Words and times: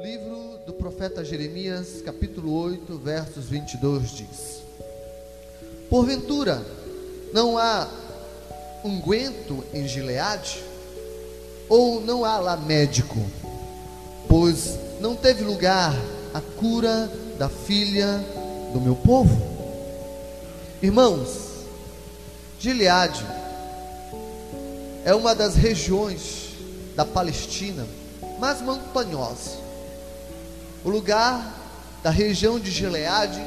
Livro 0.00 0.58
do 0.66 0.72
profeta 0.72 1.24
Jeremias, 1.24 2.02
capítulo 2.04 2.52
8, 2.52 2.98
versos 2.98 3.46
22 3.46 4.10
diz: 4.10 4.62
Porventura, 5.88 6.64
não 7.32 7.56
há 7.56 7.88
unguento 8.84 9.64
em 9.72 9.86
Gileade? 9.88 10.62
Ou 11.68 12.00
não 12.00 12.24
há 12.24 12.38
lá 12.38 12.56
médico? 12.56 13.18
Pois 14.28 14.78
não 15.00 15.16
teve 15.16 15.42
lugar 15.42 15.94
a 16.34 16.40
cura 16.40 17.10
da 17.38 17.48
filha 17.48 18.18
do 18.72 18.80
meu 18.80 18.94
povo? 18.94 19.34
Irmãos, 20.82 21.28
Gileade 22.58 23.24
é 25.04 25.14
uma 25.14 25.34
das 25.34 25.54
regiões 25.54 26.50
da 26.94 27.04
Palestina 27.04 27.86
mais 28.38 28.60
montanhosa. 28.60 29.63
O 30.84 30.90
lugar 30.90 31.42
da 32.02 32.10
região 32.10 32.60
de 32.60 32.70
Gileade 32.70 33.40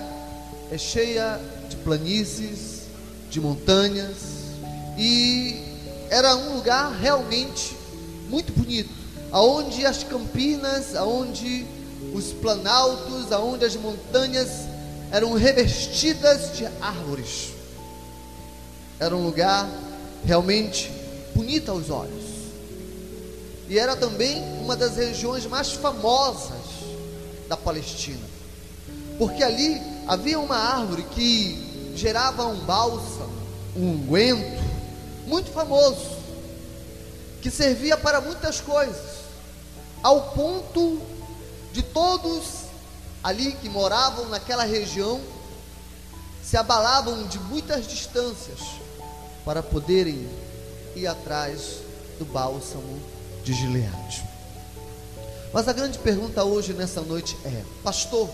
é 0.71 0.77
cheia 0.77 1.39
de 1.69 1.75
planícies, 1.75 2.87
de 3.29 3.39
montanhas 3.39 4.17
e 4.97 5.55
era 6.09 6.35
um 6.35 6.55
lugar 6.55 6.91
realmente 6.93 7.77
muito 8.27 8.51
bonito, 8.53 8.89
aonde 9.31 9.85
as 9.85 10.03
campinas, 10.03 10.95
aonde 10.95 11.63
os 12.11 12.33
planaltos, 12.33 13.31
aonde 13.31 13.65
as 13.65 13.75
montanhas 13.75 14.49
eram 15.11 15.33
revestidas 15.33 16.57
de 16.57 16.65
árvores. 16.81 17.49
Era 18.99 19.15
um 19.15 19.23
lugar 19.23 19.69
realmente 20.25 20.91
bonito 21.35 21.69
aos 21.69 21.91
olhos. 21.91 22.25
E 23.69 23.77
era 23.77 23.95
também 23.95 24.41
uma 24.59 24.75
das 24.75 24.95
regiões 24.95 25.45
mais 25.45 25.73
famosas 25.73 26.56
da 27.47 27.57
Palestina. 27.57 28.25
Porque 29.17 29.43
ali 29.43 29.81
havia 30.07 30.39
uma 30.39 30.57
árvore 30.57 31.03
que 31.03 31.93
gerava 31.95 32.45
um 32.45 32.59
bálsamo, 32.59 33.33
um 33.75 33.91
unguento 33.91 34.63
muito 35.25 35.51
famoso, 35.51 36.17
que 37.41 37.49
servia 37.49 37.97
para 37.97 38.21
muitas 38.21 38.61
coisas, 38.61 39.17
ao 40.03 40.31
ponto 40.31 41.01
de 41.73 41.81
todos 41.81 42.67
ali 43.23 43.51
que 43.53 43.69
moravam 43.69 44.29
naquela 44.29 44.63
região 44.63 45.19
se 46.43 46.55
abalavam 46.55 47.27
de 47.27 47.39
muitas 47.39 47.85
distâncias 47.85 48.59
para 49.43 49.61
poderem 49.61 50.29
ir 50.95 51.05
atrás 51.05 51.79
do 52.17 52.25
bálsamo 52.25 53.01
de 53.43 53.53
Gileade. 53.53 54.23
Mas 55.53 55.67
a 55.67 55.73
grande 55.73 55.97
pergunta 55.99 56.43
hoje, 56.43 56.73
nessa 56.73 57.01
noite, 57.01 57.37
é: 57.45 57.63
Pastor, 57.83 58.29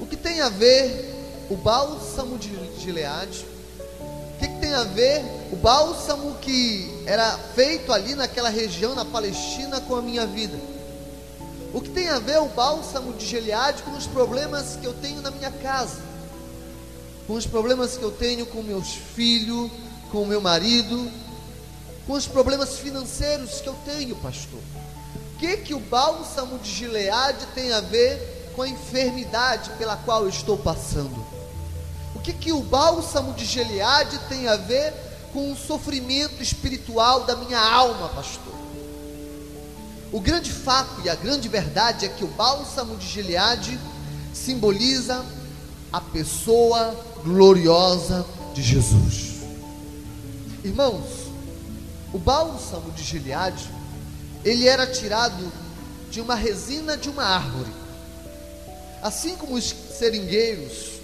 o 0.00 0.06
que 0.06 0.16
tem 0.16 0.40
a 0.40 0.48
ver 0.48 1.46
o 1.50 1.56
bálsamo 1.56 2.38
de 2.38 2.50
Gileade? 2.80 3.44
O 3.90 4.38
que, 4.38 4.48
que 4.48 4.60
tem 4.60 4.72
a 4.72 4.84
ver 4.84 5.22
o 5.52 5.56
bálsamo 5.56 6.36
que 6.36 7.02
era 7.06 7.36
feito 7.54 7.92
ali 7.92 8.14
naquela 8.14 8.48
região, 8.48 8.94
na 8.94 9.04
Palestina, 9.04 9.80
com 9.80 9.96
a 9.96 10.02
minha 10.02 10.26
vida? 10.26 10.56
O 11.74 11.80
que 11.80 11.90
tem 11.90 12.08
a 12.08 12.18
ver 12.18 12.40
o 12.40 12.46
bálsamo 12.46 13.12
de 13.12 13.26
Gileade 13.26 13.82
com 13.82 13.90
os 13.90 14.06
problemas 14.06 14.76
que 14.80 14.86
eu 14.86 14.94
tenho 14.94 15.20
na 15.20 15.30
minha 15.30 15.50
casa? 15.50 16.00
Com 17.26 17.34
os 17.34 17.46
problemas 17.46 17.96
que 17.96 18.02
eu 18.02 18.10
tenho 18.10 18.46
com 18.46 18.62
meus 18.62 18.94
filhos, 19.14 19.70
com 20.10 20.24
meu 20.24 20.40
marido, 20.40 21.10
com 22.06 22.14
os 22.14 22.26
problemas 22.26 22.78
financeiros 22.78 23.60
que 23.60 23.68
eu 23.68 23.76
tenho, 23.84 24.16
pastor? 24.16 24.60
Que 25.38 25.56
que 25.58 25.74
o 25.74 25.80
bálsamo 25.80 26.58
de 26.58 26.70
Gileade 26.70 27.46
tem 27.54 27.72
a 27.72 27.80
ver 27.80 28.52
com 28.56 28.62
a 28.62 28.68
enfermidade 28.68 29.70
pela 29.78 29.96
qual 29.96 30.22
eu 30.22 30.28
estou 30.28 30.58
passando? 30.58 31.24
O 32.14 32.18
que 32.18 32.32
que 32.32 32.52
o 32.52 32.60
bálsamo 32.60 33.32
de 33.34 33.44
Gileade 33.44 34.18
tem 34.28 34.48
a 34.48 34.56
ver 34.56 34.92
com 35.32 35.52
o 35.52 35.56
sofrimento 35.56 36.42
espiritual 36.42 37.24
da 37.24 37.36
minha 37.36 37.60
alma, 37.60 38.08
pastor? 38.08 38.54
O 40.10 40.20
grande 40.20 40.50
fato 40.50 41.02
e 41.04 41.08
a 41.08 41.14
grande 41.14 41.48
verdade 41.48 42.06
é 42.06 42.08
que 42.08 42.24
o 42.24 42.28
bálsamo 42.28 42.96
de 42.96 43.06
Gileade 43.06 43.78
simboliza 44.32 45.24
a 45.92 46.00
pessoa 46.00 46.96
gloriosa 47.22 48.26
de 48.54 48.62
Jesus. 48.62 49.42
Irmãos, 50.64 51.04
o 52.12 52.18
bálsamo 52.18 52.90
de 52.92 53.04
Gileade, 53.04 53.70
ele 54.44 54.66
era 54.66 54.86
tirado 54.86 55.52
de 56.10 56.20
uma 56.20 56.34
resina 56.34 56.96
de 56.96 57.08
uma 57.08 57.24
árvore. 57.24 57.70
Assim 59.02 59.36
como 59.36 59.54
os 59.54 59.74
seringueiros 59.98 61.00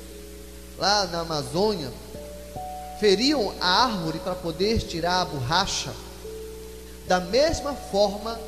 lá 0.79 1.07
na 1.07 1.21
Amazônia 1.21 1.93
feriam 2.99 3.53
a 3.61 3.85
árvore 3.85 4.19
para 4.19 4.35
poder 4.35 4.79
tirar 4.81 5.21
a 5.21 5.25
borracha, 5.25 5.93
da 7.07 7.21
mesma 7.21 7.75
forma, 7.75 8.39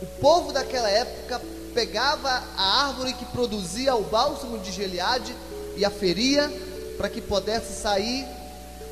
o 0.00 0.06
povo 0.20 0.52
daquela 0.52 0.88
época 0.88 1.40
pegava 1.74 2.28
a 2.56 2.86
árvore 2.86 3.12
que 3.12 3.24
produzia 3.26 3.94
o 3.94 4.02
bálsamo 4.04 4.58
de 4.58 4.72
Gileade 4.72 5.34
e 5.76 5.84
a 5.84 5.90
feria 5.90 6.50
para 6.96 7.08
que 7.08 7.20
pudesse 7.20 7.80
sair 7.80 8.26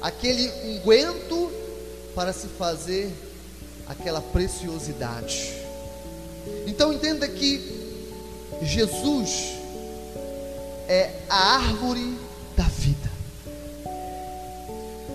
aquele 0.00 0.48
unguento 0.64 1.50
para 2.14 2.32
se 2.32 2.46
fazer 2.48 3.10
aquela 3.88 4.20
preciosidade. 4.20 5.54
Então 6.66 6.92
entenda 6.92 7.28
que 7.28 7.86
Jesus 8.62 9.54
é 10.88 11.20
a 11.28 11.54
árvore 11.56 12.18
da 12.56 12.64
vida. 12.64 13.10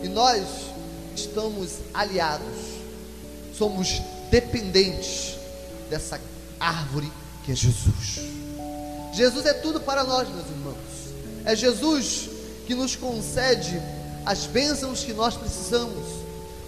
E 0.04 0.08
nós 0.08 0.46
estamos 1.16 1.80
aliados, 1.94 2.58
somos 3.58 4.02
dependentes 4.30 5.36
dessa 5.90 6.20
árvore 6.60 7.12
que 7.44 7.52
é 7.52 7.56
Jesus. 7.56 8.20
Jesus 9.14 9.46
é 9.46 9.54
tudo 9.54 9.80
para 9.82 10.04
nós, 10.04 10.30
meus 10.30 10.48
irmãos. 10.48 10.78
É 11.44 11.56
Jesus 11.56 12.30
que 12.66 12.76
nos 12.76 12.96
concede 12.96 13.82
as 14.26 14.46
bênçãos 14.46 15.04
que 15.04 15.14
nós 15.14 15.36
precisamos, 15.36 16.06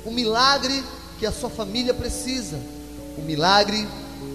o 0.03 0.11
milagre 0.11 0.83
que 1.23 1.27
a 1.27 1.31
sua 1.31 1.49
família 1.49 1.93
precisa, 1.93 2.59
o 3.17 3.21
milagre 3.21 3.87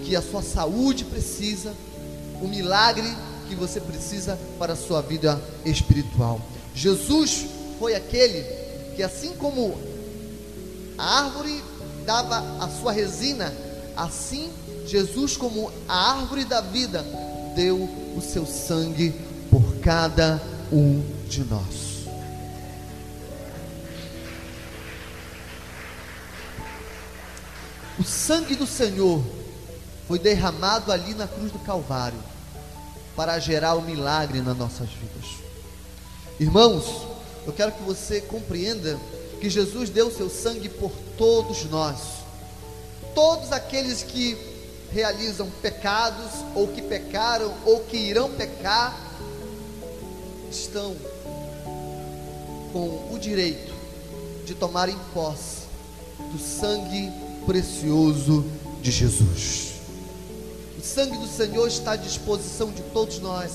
que 0.03 0.15
a 0.15 0.23
sua 0.23 0.41
saúde 0.41 1.05
precisa, 1.05 1.71
o 2.41 2.47
milagre 2.47 3.07
que 3.47 3.53
você 3.53 3.79
precisa 3.79 4.39
para 4.57 4.73
a 4.73 4.75
sua 4.75 4.99
vida 4.99 5.39
espiritual. 5.63 6.41
Jesus 6.73 7.45
foi 7.77 7.93
aquele 7.93 8.41
que, 8.95 9.03
assim 9.03 9.35
como 9.35 9.77
a 10.97 11.25
árvore 11.25 11.63
dava 12.07 12.39
a 12.59 12.67
sua 12.69 12.91
resina, 12.91 13.53
assim 13.95 14.49
Jesus, 14.87 15.37
como 15.37 15.71
a 15.87 16.13
árvore 16.13 16.43
da 16.43 16.59
vida, 16.59 17.05
deu 17.55 17.87
o 18.17 18.19
seu 18.19 18.47
sangue 18.47 19.13
por 19.51 19.75
cada 19.75 20.41
um 20.71 21.03
de 21.27 21.43
nós. 21.43 21.88
O 27.99 28.03
sangue 28.03 28.55
do 28.55 28.65
Senhor 28.65 29.21
foi 30.07 30.17
derramado 30.17 30.89
ali 30.89 31.13
na 31.13 31.27
cruz 31.27 31.51
do 31.51 31.59
Calvário 31.59 32.17
para 33.13 33.37
gerar 33.39 33.75
o 33.75 33.79
um 33.79 33.81
milagre 33.81 34.41
nas 34.41 34.57
nossas 34.57 34.87
vidas. 34.89 35.25
Irmãos, 36.39 36.85
eu 37.45 37.51
quero 37.51 37.73
que 37.73 37.83
você 37.83 38.21
compreenda 38.21 38.97
que 39.41 39.49
Jesus 39.49 39.89
deu 39.89 40.09
seu 40.09 40.29
sangue 40.29 40.69
por 40.69 40.91
todos 41.17 41.65
nós. 41.65 41.99
Todos 43.13 43.51
aqueles 43.51 44.01
que 44.01 44.37
realizam 44.93 45.49
pecados, 45.61 46.31
ou 46.55 46.69
que 46.69 46.81
pecaram, 46.81 47.53
ou 47.65 47.81
que 47.81 47.97
irão 47.97 48.31
pecar, 48.31 48.97
estão 50.49 50.95
com 52.71 53.13
o 53.13 53.19
direito 53.19 53.73
de 54.45 54.55
tomarem 54.55 54.97
posse 55.13 55.63
do 56.31 56.39
sangue 56.39 57.11
precioso 57.45 58.45
de 58.81 58.91
Jesus. 58.91 59.73
O 60.77 60.81
sangue 60.81 61.17
do 61.17 61.27
Senhor 61.27 61.67
está 61.67 61.91
à 61.91 61.95
disposição 61.95 62.71
de 62.71 62.81
todos 62.93 63.19
nós. 63.19 63.51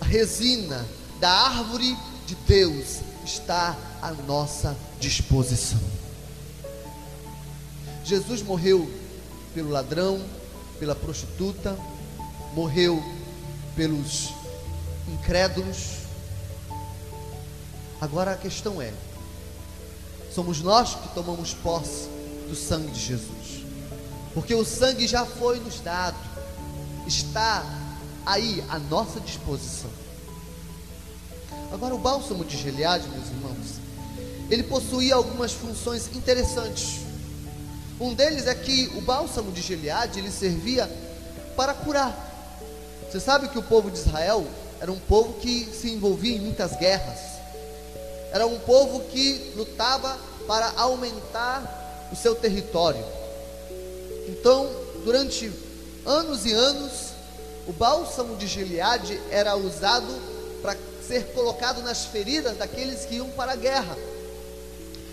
A 0.00 0.04
resina 0.04 0.84
da 1.20 1.30
árvore 1.30 1.96
de 2.26 2.34
Deus 2.46 3.00
está 3.24 3.76
à 4.02 4.10
nossa 4.12 4.76
disposição. 4.98 5.80
Jesus 8.04 8.42
morreu 8.42 8.90
pelo 9.54 9.70
ladrão, 9.70 10.20
pela 10.78 10.94
prostituta, 10.94 11.78
morreu 12.54 13.02
pelos 13.74 14.30
incrédulos. 15.08 15.98
Agora 18.00 18.32
a 18.32 18.36
questão 18.36 18.80
é: 18.82 18.92
somos 20.34 20.60
nós 20.60 20.94
que 20.94 21.08
tomamos 21.14 21.54
posse 21.54 22.15
do 22.48 22.54
sangue 22.54 22.90
de 22.90 23.00
Jesus, 23.00 23.64
porque 24.34 24.54
o 24.54 24.64
sangue 24.64 25.06
já 25.06 25.24
foi 25.24 25.58
nos 25.60 25.80
dado, 25.80 26.18
está 27.06 27.64
aí 28.24 28.62
à 28.68 28.78
nossa 28.78 29.20
disposição. 29.20 29.90
Agora, 31.72 31.94
o 31.94 31.98
bálsamo 31.98 32.44
de 32.44 32.56
Gileade, 32.56 33.08
meus 33.08 33.26
irmãos, 33.28 33.80
ele 34.50 34.62
possuía 34.62 35.14
algumas 35.14 35.52
funções 35.52 36.08
interessantes. 36.14 37.00
Um 38.00 38.14
deles 38.14 38.46
é 38.46 38.54
que 38.54 38.90
o 38.94 39.00
bálsamo 39.00 39.50
de 39.50 39.60
Gileade 39.62 40.18
ele 40.18 40.30
servia 40.30 40.90
para 41.56 41.74
curar. 41.74 42.14
Você 43.08 43.18
sabe 43.18 43.48
que 43.48 43.58
o 43.58 43.62
povo 43.62 43.90
de 43.90 43.98
Israel 43.98 44.46
era 44.80 44.92
um 44.92 44.98
povo 44.98 45.34
que 45.34 45.64
se 45.64 45.90
envolvia 45.90 46.36
em 46.36 46.40
muitas 46.40 46.76
guerras. 46.76 47.18
Era 48.32 48.46
um 48.46 48.58
povo 48.60 49.00
que 49.10 49.52
lutava 49.56 50.18
para 50.46 50.72
aumentar 50.76 51.85
o 52.12 52.16
seu 52.16 52.34
território. 52.34 53.04
Então, 54.28 54.68
durante 55.04 55.50
anos 56.04 56.44
e 56.46 56.52
anos, 56.52 57.12
o 57.66 57.72
bálsamo 57.72 58.36
de 58.36 58.46
Gileade 58.46 59.20
era 59.30 59.56
usado 59.56 60.06
para 60.62 60.76
ser 61.06 61.26
colocado 61.32 61.82
nas 61.82 62.04
feridas 62.06 62.56
daqueles 62.56 63.04
que 63.04 63.16
iam 63.16 63.28
para 63.30 63.52
a 63.52 63.56
guerra. 63.56 63.96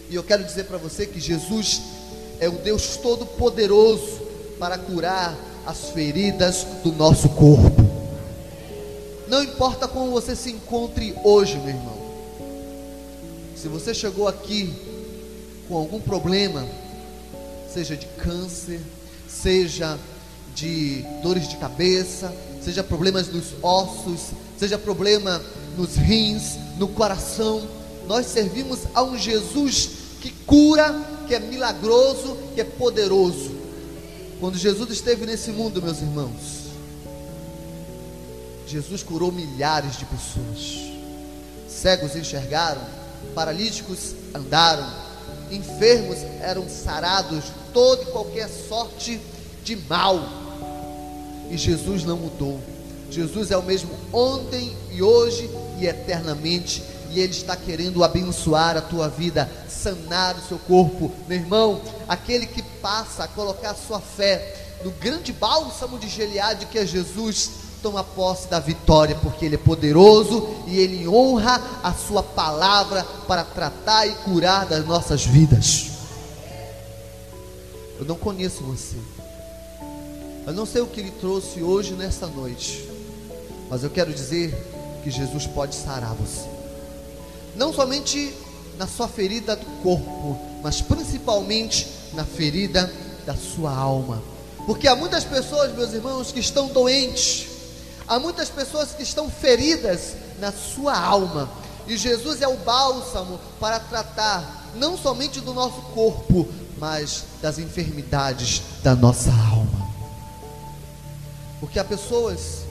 E 0.10 0.16
eu 0.16 0.24
quero 0.24 0.44
dizer 0.44 0.66
para 0.66 0.78
você 0.78 1.06
que 1.06 1.20
Jesus 1.20 1.82
é 2.40 2.48
o 2.48 2.54
Deus 2.54 2.98
Todo-Poderoso 2.98 4.22
para 4.60 4.78
curar 4.78 5.36
as 5.66 5.90
feridas 5.90 6.66
do 6.84 6.92
nosso 6.92 7.30
corpo. 7.30 7.84
Não 9.28 9.42
importa 9.42 9.88
como 9.88 10.12
você 10.12 10.36
se 10.36 10.52
encontre 10.52 11.16
hoje, 11.24 11.58
meu 11.58 11.70
irmão. 11.70 12.04
Se 13.56 13.68
você 13.68 13.94
chegou 13.94 14.28
aqui 14.28 14.74
com 15.68 15.78
algum 15.78 16.00
problema, 16.00 16.68
seja 17.74 17.98
de 17.98 18.06
câncer, 18.06 18.80
seja 19.28 19.98
de 20.56 21.04
dores 21.24 21.48
de 21.48 21.58
cabeça, 21.58 22.34
seja 22.62 22.84
problemas 22.84 23.28
nos 23.28 23.54
ossos, 23.62 24.32
seja 24.58 24.78
problema 24.78 25.42
nos 25.76 25.96
rins, 25.96 26.58
no 26.78 26.88
coração, 26.88 27.68
nós 28.08 28.28
servimos 28.28 28.80
a 28.94 29.02
um 29.02 29.18
Jesus 29.18 29.90
que 30.22 30.30
cura, 30.46 30.94
que 31.28 31.34
é 31.34 31.40
milagroso, 31.40 32.38
que 32.54 32.62
é 32.62 32.64
poderoso. 32.64 33.52
Quando 34.40 34.58
Jesus 34.58 34.90
esteve 34.92 35.26
nesse 35.26 35.52
mundo, 35.52 35.82
meus 35.82 36.00
irmãos, 36.00 36.64
Jesus 38.68 39.02
curou 39.04 39.32
milhares 39.32 39.98
de 39.98 40.06
pessoas. 40.06 40.94
Cegos 41.68 42.16
enxergaram, 42.16 42.82
paralíticos 43.34 44.14
andaram, 44.34 44.88
enfermos 45.52 46.18
eram 46.42 46.68
sarados 46.70 47.46
toda 47.74 48.04
e 48.04 48.06
qualquer 48.08 48.48
sorte 48.48 49.20
de 49.64 49.76
mal. 49.76 50.20
E 51.50 51.58
Jesus 51.58 52.04
não 52.04 52.18
mudou. 52.18 52.60
Jesus 53.10 53.52
é 53.52 53.58
o 53.58 53.64
mesmo 53.64 53.92
ontem 54.12 54.76
e 54.92 55.02
hoje 55.02 55.50
e 55.80 55.86
eternamente. 55.86 56.84
E 57.12 57.20
Ele 57.20 57.32
está 57.32 57.56
querendo 57.56 58.04
abençoar 58.04 58.76
a 58.76 58.82
tua 58.82 59.08
vida, 59.08 59.50
sanar 59.70 60.36
o 60.36 60.48
seu 60.48 60.58
corpo. 60.58 61.12
Meu 61.28 61.38
irmão, 61.38 61.82
aquele 62.08 62.48
que 62.48 62.64
passa 62.82 63.26
a 63.26 63.28
colocar 63.28 63.72
a 63.72 63.76
sua 63.76 64.00
fé 64.00 64.62
no 64.84 64.92
grande 64.92 65.32
bálsamo 65.32 65.98
de 65.98 66.10
Gileade 66.10 66.66
que 66.66 66.78
é 66.78 66.86
Jesus, 66.86 67.52
toma 67.82 68.04
posse 68.04 68.48
da 68.48 68.60
vitória, 68.60 69.18
porque 69.22 69.46
Ele 69.46 69.56
é 69.56 69.58
poderoso 69.58 70.48
e 70.68 70.78
Ele 70.78 71.08
honra 71.08 71.62
a 71.84 71.94
Sua 71.94 72.24
palavra 72.24 73.06
para 73.28 73.44
tratar 73.44 74.08
e 74.08 74.12
curar 74.16 74.66
das 74.66 74.86
nossas 74.86 75.26
vidas. 75.26 75.93
Eu 78.00 78.06
não 78.06 78.16
conheço 78.16 78.64
você, 78.64 78.98
eu 80.46 80.54
não 80.54 80.66
sei 80.66 80.82
o 80.82 80.88
que 80.88 81.00
Ele 81.00 81.12
trouxe 81.12 81.62
hoje 81.62 81.94
nesta 81.94 82.28
noite, 82.28 82.88
mas 83.70 83.84
eu 83.84 83.90
quero 83.90 84.14
dizer 84.14 84.54
que 85.04 85.12
Jesus 85.12 85.48
pode 85.48 85.76
sarar 85.76 86.14
você, 86.14 86.48
não 87.56 87.74
somente 87.74 88.34
na 88.78 88.88
sua 88.88 89.08
ferida 89.08 89.56
do 89.56 89.66
corpo, 89.82 90.40
mas 90.62 90.82
principalmente 90.82 91.88
na 92.14 92.26
ferida 92.26 92.92
da 93.26 93.36
sua 93.36 93.74
alma. 93.74 94.22
Porque 94.66 94.88
há 94.88 94.96
muitas 94.96 95.24
pessoas, 95.24 95.74
meus 95.74 95.94
irmãos, 95.94 96.32
que 96.32 96.40
estão 96.40 96.68
doentes, 96.68 97.54
Há 98.08 98.20
muitas 98.20 98.50
pessoas 98.50 98.92
que 98.92 99.04
estão 99.04 99.30
feridas 99.30 100.16
na 100.40 100.52
sua 100.52 100.98
alma, 100.98 101.50
e 101.88 101.96
Jesus 101.96 102.42
é 102.42 102.48
o 102.48 102.58
bálsamo 102.58 103.40
para 103.60 103.80
tratar 103.80 104.72
não 104.76 104.98
somente 104.98 105.40
do 105.40 105.54
nosso 105.54 105.82
corpo, 105.94 106.48
mas 106.84 107.24
das 107.42 107.60
enfermidades 107.60 108.62
da 108.84 108.94
nossa 108.94 109.32
alma. 109.32 109.90
Porque 111.62 111.80
há 111.80 111.84
pessoas 111.84 112.66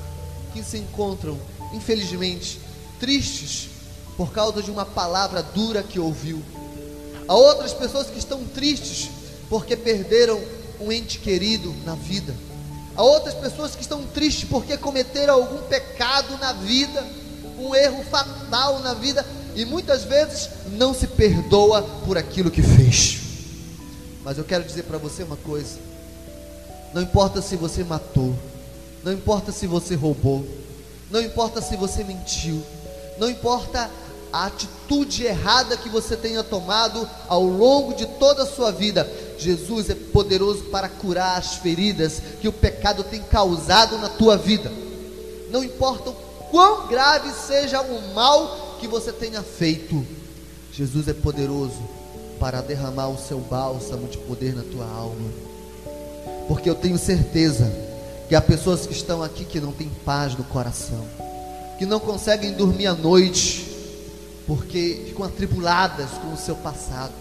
que 0.52 0.62
se 0.62 0.76
encontram, 0.76 1.38
infelizmente, 1.72 2.60
tristes 3.00 3.70
por 4.14 4.30
causa 4.30 4.62
de 4.62 4.70
uma 4.70 4.84
palavra 4.84 5.42
dura 5.42 5.82
que 5.82 5.98
ouviu. 5.98 6.42
Há 7.26 7.34
outras 7.34 7.72
pessoas 7.72 8.08
que 8.08 8.18
estão 8.18 8.44
tristes 8.44 9.08
porque 9.48 9.78
perderam 9.78 10.38
um 10.78 10.92
ente 10.92 11.18
querido 11.18 11.74
na 11.86 11.94
vida. 11.94 12.34
Há 12.94 13.02
outras 13.02 13.32
pessoas 13.32 13.74
que 13.74 13.80
estão 13.80 14.04
tristes 14.04 14.46
porque 14.46 14.76
cometeram 14.76 15.32
algum 15.32 15.62
pecado 15.68 16.36
na 16.36 16.52
vida, 16.52 17.02
um 17.58 17.74
erro 17.74 18.04
fatal 18.10 18.78
na 18.80 18.92
vida, 18.92 19.24
e 19.56 19.64
muitas 19.64 20.04
vezes 20.04 20.50
não 20.72 20.92
se 20.92 21.06
perdoa 21.06 21.80
por 22.04 22.18
aquilo 22.18 22.50
que 22.50 22.60
fez. 22.60 23.21
Mas 24.24 24.38
eu 24.38 24.44
quero 24.44 24.64
dizer 24.64 24.84
para 24.84 24.98
você 24.98 25.22
uma 25.22 25.36
coisa: 25.36 25.78
não 26.94 27.02
importa 27.02 27.42
se 27.42 27.56
você 27.56 27.82
matou, 27.82 28.34
não 29.02 29.12
importa 29.12 29.50
se 29.50 29.66
você 29.66 29.94
roubou, 29.94 30.46
não 31.10 31.20
importa 31.20 31.60
se 31.60 31.76
você 31.76 32.04
mentiu, 32.04 32.62
não 33.18 33.28
importa 33.28 33.90
a 34.32 34.46
atitude 34.46 35.24
errada 35.24 35.76
que 35.76 35.88
você 35.88 36.16
tenha 36.16 36.42
tomado 36.42 37.08
ao 37.28 37.42
longo 37.42 37.94
de 37.94 38.06
toda 38.06 38.44
a 38.44 38.46
sua 38.46 38.70
vida, 38.70 39.10
Jesus 39.38 39.90
é 39.90 39.94
poderoso 39.94 40.64
para 40.64 40.88
curar 40.88 41.38
as 41.38 41.56
feridas 41.56 42.22
que 42.40 42.48
o 42.48 42.52
pecado 42.52 43.04
tem 43.04 43.22
causado 43.22 43.98
na 43.98 44.08
tua 44.08 44.36
vida. 44.38 44.72
Não 45.50 45.62
importa 45.62 46.10
o 46.10 46.14
quão 46.50 46.86
grave 46.86 47.30
seja 47.32 47.82
o 47.82 48.14
mal 48.14 48.76
que 48.80 48.86
você 48.86 49.12
tenha 49.12 49.42
feito, 49.42 50.06
Jesus 50.72 51.08
é 51.08 51.12
poderoso 51.12 51.76
para 52.42 52.60
derramar 52.60 53.06
o 53.06 53.16
seu 53.16 53.38
bálsamo 53.38 54.08
de 54.08 54.18
poder 54.18 54.52
na 54.52 54.64
tua 54.64 54.84
alma. 54.84 55.30
Porque 56.48 56.68
eu 56.68 56.74
tenho 56.74 56.98
certeza 56.98 57.72
que 58.28 58.34
há 58.34 58.40
pessoas 58.42 58.84
que 58.84 58.92
estão 58.92 59.22
aqui 59.22 59.44
que 59.44 59.60
não 59.60 59.70
têm 59.70 59.88
paz 60.04 60.36
no 60.36 60.42
coração, 60.42 61.06
que 61.78 61.86
não 61.86 62.00
conseguem 62.00 62.52
dormir 62.52 62.88
à 62.88 62.94
noite, 62.94 63.64
porque 64.44 65.04
ficam 65.06 65.24
atribuladas 65.24 66.10
com 66.20 66.32
o 66.32 66.36
seu 66.36 66.56
passado 66.56 67.12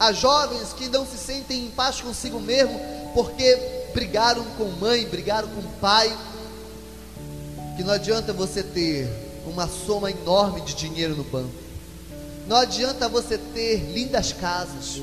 Há 0.00 0.12
jovens 0.12 0.72
que 0.72 0.88
não 0.88 1.04
se 1.04 1.18
sentem 1.18 1.66
em 1.66 1.70
paz 1.72 2.00
consigo 2.00 2.40
mesmo 2.40 2.80
porque 3.12 3.54
brigaram 3.92 4.42
com 4.56 4.64
mãe, 4.80 5.06
brigaram 5.06 5.46
com 5.48 5.60
pai. 5.78 6.10
Que 7.76 7.84
não 7.84 7.92
adianta 7.92 8.32
você 8.32 8.62
ter 8.62 9.10
uma 9.46 9.68
soma 9.68 10.10
enorme 10.10 10.62
de 10.62 10.72
dinheiro 10.72 11.14
no 11.14 11.24
banco. 11.24 11.52
Não 12.46 12.56
adianta 12.56 13.08
você 13.08 13.38
ter 13.38 13.76
lindas 13.92 14.32
casas. 14.32 15.00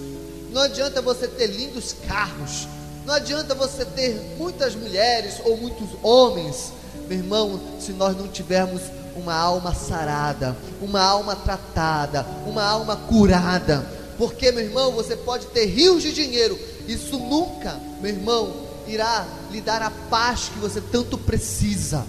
Não 0.52 0.62
adianta 0.62 1.02
você 1.02 1.28
ter 1.28 1.48
lindos 1.48 1.96
carros. 2.08 2.68
Não 3.06 3.14
adianta 3.14 3.56
você 3.56 3.86
ter 3.86 4.36
muitas 4.38 4.76
mulheres 4.76 5.36
ou 5.46 5.56
muitos 5.56 5.88
homens, 6.04 6.74
meu 7.08 7.18
irmão, 7.18 7.60
se 7.80 7.94
nós 7.94 8.18
não 8.18 8.28
tivermos 8.28 8.82
uma 9.16 9.34
alma 9.34 9.74
sarada, 9.74 10.58
uma 10.82 11.02
alma 11.02 11.36
tratada, 11.36 12.26
uma 12.46 12.64
alma 12.64 12.98
curada. 12.98 13.86
Porque, 14.18 14.52
meu 14.52 14.64
irmão, 14.64 14.92
você 14.92 15.16
pode 15.16 15.48
ter 15.48 15.66
rios 15.66 16.04
de 16.04 16.12
dinheiro, 16.12 16.60
isso 16.86 17.18
nunca, 17.18 17.80
meu 18.02 18.12
irmão, 18.12 18.54
irá 18.88 19.26
lhe 19.52 19.62
dar 19.62 19.82
a 19.82 19.92
paz 19.92 20.50
que 20.54 20.60
você 20.60 20.82
tanto 20.82 21.18
precisa. 21.18 22.06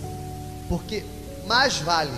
Porque 0.69 1.05
mais 1.47 1.77
vale 1.77 2.11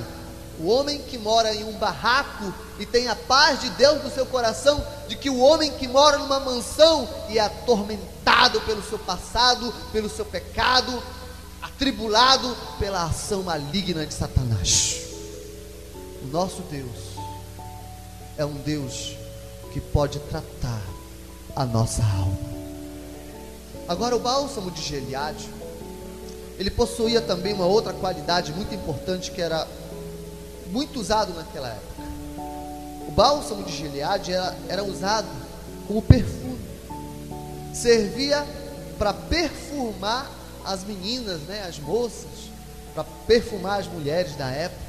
o 0.60 0.68
homem 0.68 0.98
que 0.98 1.16
mora 1.16 1.54
em 1.54 1.64
um 1.64 1.72
barraco 1.72 2.52
e 2.78 2.84
tem 2.84 3.08
a 3.08 3.16
paz 3.16 3.60
de 3.60 3.70
Deus 3.70 4.02
no 4.04 4.10
seu 4.10 4.26
coração, 4.26 4.84
de 5.08 5.16
que 5.16 5.30
o 5.30 5.40
homem 5.40 5.72
que 5.72 5.88
mora 5.88 6.18
numa 6.18 6.38
mansão 6.38 7.08
e 7.30 7.38
é 7.38 7.40
atormentado 7.40 8.60
pelo 8.62 8.82
seu 8.82 8.98
passado, 8.98 9.72
pelo 9.90 10.08
seu 10.08 10.24
pecado, 10.24 11.02
atribulado 11.62 12.54
pela 12.78 13.04
ação 13.04 13.42
maligna 13.42 14.04
de 14.04 14.12
Satanás. 14.12 15.00
O 16.22 16.26
nosso 16.26 16.60
Deus 16.70 17.16
é 18.36 18.44
um 18.44 18.54
Deus 18.54 19.16
que 19.72 19.80
pode 19.80 20.18
tratar 20.20 20.82
a 21.56 21.64
nossa 21.64 22.02
alma. 22.02 22.50
Agora, 23.88 24.14
o 24.14 24.20
bálsamo 24.20 24.70
de 24.70 24.82
Gileade, 24.82 25.48
ele 26.58 26.70
possuía 26.70 27.22
também 27.22 27.54
uma 27.54 27.66
outra 27.66 27.94
qualidade 27.94 28.52
muito 28.52 28.74
importante 28.74 29.30
que 29.30 29.40
era 29.40 29.66
muito 30.70 31.00
usado 31.00 31.34
naquela 31.34 31.68
época. 31.68 32.02
O 33.06 33.10
bálsamo 33.10 33.64
de 33.64 33.76
Gileade 33.76 34.32
era, 34.32 34.56
era 34.68 34.84
usado 34.84 35.28
como 35.86 36.00
perfume, 36.00 36.60
servia 37.74 38.46
para 38.98 39.12
perfumar 39.12 40.30
as 40.64 40.84
meninas, 40.84 41.40
né, 41.42 41.64
as 41.66 41.78
moças, 41.78 42.50
para 42.94 43.04
perfumar 43.26 43.80
as 43.80 43.86
mulheres 43.86 44.36
da 44.36 44.48
época. 44.48 44.80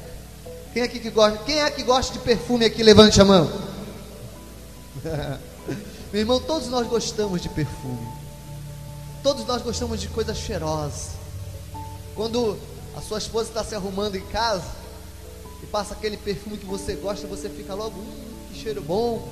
Quem 0.72 0.82
é 0.82 0.88
que 0.88 1.10
gosta? 1.10 1.38
Quem 1.44 1.60
é 1.60 1.70
que 1.70 1.82
gosta 1.82 2.12
de 2.12 2.18
perfume 2.20 2.64
aqui? 2.64 2.82
Levante 2.82 3.20
a 3.20 3.24
mão. 3.24 3.50
Meu 6.12 6.20
irmão, 6.20 6.40
todos 6.40 6.68
nós 6.68 6.86
gostamos 6.86 7.40
de 7.42 7.48
perfume. 7.48 8.06
Todos 9.22 9.46
nós 9.46 9.62
gostamos 9.62 10.00
de 10.00 10.08
coisas 10.08 10.36
cheirosas. 10.36 11.10
Quando 12.14 12.58
a 12.96 13.00
sua 13.00 13.18
esposa 13.18 13.48
está 13.48 13.64
se 13.64 13.74
arrumando 13.74 14.16
em 14.16 14.26
casa 14.26 14.81
e 15.62 15.66
passa 15.66 15.94
aquele 15.94 16.16
perfume 16.16 16.58
que 16.58 16.66
você 16.66 16.94
gosta, 16.94 17.26
você 17.26 17.48
fica 17.48 17.74
logo, 17.74 17.98
hum, 17.98 18.34
que 18.48 18.58
cheiro 18.58 18.82
bom. 18.82 19.28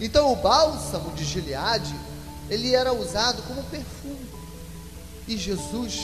Então 0.00 0.32
o 0.32 0.36
bálsamo 0.36 1.12
de 1.12 1.24
Gileade, 1.24 1.94
ele 2.48 2.74
era 2.74 2.92
usado 2.92 3.42
como 3.42 3.62
perfume. 3.64 4.26
E 5.26 5.36
Jesus 5.36 6.00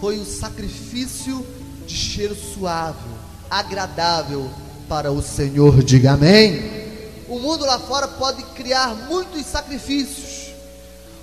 foi 0.00 0.18
o 0.18 0.24
sacrifício 0.24 1.46
de 1.86 1.94
cheiro 1.94 2.34
suave, 2.34 3.08
agradável 3.50 4.50
para 4.88 5.12
o 5.12 5.22
Senhor. 5.22 5.82
Diga 5.82 6.12
amém. 6.12 6.80
O 7.28 7.38
mundo 7.38 7.64
lá 7.64 7.78
fora 7.78 8.08
pode 8.08 8.42
criar 8.54 8.94
muitos 8.94 9.44
sacrifícios. 9.46 10.52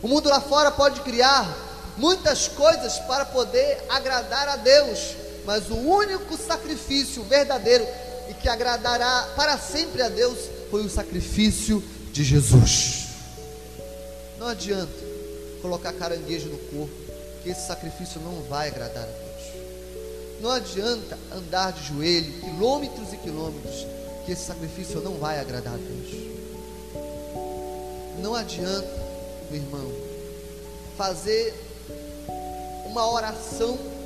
O 0.01 0.07
mundo 0.07 0.29
lá 0.29 0.39
fora 0.39 0.71
pode 0.71 1.01
criar 1.01 1.47
muitas 1.97 2.47
coisas 2.47 2.99
para 2.99 3.25
poder 3.25 3.83
agradar 3.89 4.47
a 4.47 4.55
Deus, 4.55 5.15
mas 5.47 5.69
o 5.69 5.75
único 5.75 6.35
sacrifício 6.37 7.23
verdadeiro 7.23 7.87
e 8.29 8.33
que 8.33 8.49
agradará 8.49 9.31
para 9.33 9.57
sempre 9.57 10.01
a 10.01 10.09
Deus 10.09 10.37
foi 10.69 10.85
o 10.85 10.89
sacrifício 10.89 11.81
de 12.11 12.21
Jesus. 12.21 13.07
Não 14.37 14.47
adianta 14.47 14.91
colocar 15.61 15.93
caranguejo 15.93 16.49
no 16.49 16.57
corpo, 16.57 16.93
que 17.41 17.49
esse 17.49 17.65
sacrifício 17.65 18.19
não 18.19 18.43
vai 18.43 18.67
agradar 18.67 19.03
a 19.03 19.05
Deus. 19.05 20.41
Não 20.41 20.51
adianta 20.51 21.17
andar 21.33 21.71
de 21.71 21.87
joelho 21.87 22.41
quilômetros 22.41 23.13
e 23.13 23.17
quilômetros, 23.17 23.87
que 24.25 24.33
esse 24.33 24.43
sacrifício 24.43 24.99
não 24.99 25.13
vai 25.13 25.39
agradar 25.39 25.75
a 25.75 25.77
Deus. 25.77 26.27
Não 28.21 28.35
adianta, 28.35 28.93
meu 29.49 29.61
irmão, 29.61 29.93
fazer 30.97 31.53
uma 32.85 33.09
oração 33.09 33.96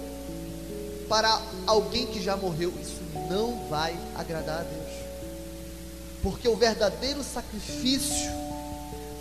para 1.11 1.41
alguém 1.67 2.07
que 2.07 2.23
já 2.23 2.37
morreu. 2.37 2.73
Isso 2.81 3.01
não 3.29 3.67
vai 3.67 3.99
agradar 4.15 4.61
a 4.61 4.63
Deus. 4.63 4.91
Porque 6.23 6.47
o 6.47 6.55
verdadeiro 6.55 7.21
sacrifício 7.21 8.31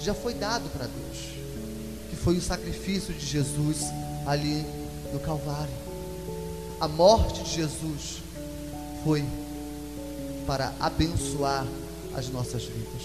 já 0.00 0.14
foi 0.14 0.34
dado 0.34 0.70
para 0.70 0.86
Deus, 0.86 1.18
que 2.08 2.14
foi 2.14 2.36
o 2.36 2.40
sacrifício 2.40 3.12
de 3.12 3.26
Jesus 3.26 3.78
ali 4.24 4.64
no 5.12 5.18
Calvário. 5.18 5.74
A 6.80 6.86
morte 6.86 7.42
de 7.42 7.56
Jesus 7.56 8.18
foi 9.02 9.24
para 10.46 10.72
abençoar 10.78 11.66
as 12.14 12.28
nossas 12.28 12.62
vidas. 12.62 13.02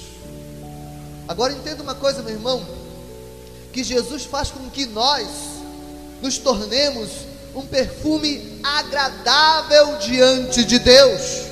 Agora 1.27 1.53
entenda 1.53 1.81
uma 1.81 1.95
coisa, 1.95 2.21
meu 2.21 2.33
irmão, 2.33 2.63
que 3.73 3.83
Jesus 3.83 4.25
faz 4.25 4.51
com 4.51 4.69
que 4.69 4.85
nós 4.85 5.27
nos 6.21 6.37
tornemos 6.37 7.33
um 7.55 7.65
perfume 7.65 8.59
agradável 8.61 9.97
diante 9.97 10.63
de 10.65 10.77
Deus. 10.77 11.45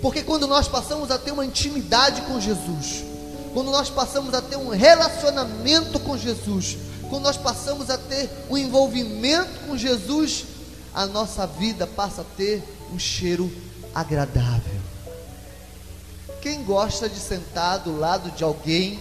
Porque 0.00 0.22
quando 0.22 0.46
nós 0.46 0.66
passamos 0.66 1.10
a 1.10 1.18
ter 1.18 1.30
uma 1.30 1.44
intimidade 1.44 2.22
com 2.22 2.40
Jesus, 2.40 3.04
quando 3.52 3.70
nós 3.70 3.88
passamos 3.90 4.34
a 4.34 4.42
ter 4.42 4.56
um 4.56 4.70
relacionamento 4.70 6.00
com 6.00 6.16
Jesus, 6.16 6.76
quando 7.08 7.22
nós 7.22 7.36
passamos 7.36 7.90
a 7.90 7.98
ter 7.98 8.28
um 8.48 8.56
envolvimento 8.56 9.60
com 9.66 9.76
Jesus, 9.76 10.44
a 10.92 11.06
nossa 11.06 11.46
vida 11.46 11.86
passa 11.86 12.22
a 12.22 12.36
ter 12.36 12.62
um 12.92 12.98
cheiro 12.98 13.50
agradável. 13.94 14.80
Quem 16.40 16.62
gosta 16.64 17.08
de 17.08 17.18
sentar 17.18 17.78
do 17.78 17.98
lado 17.98 18.30
de 18.32 18.44
alguém 18.44 18.98